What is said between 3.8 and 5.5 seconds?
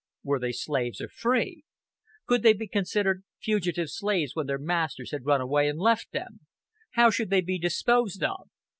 slaves when their masters had run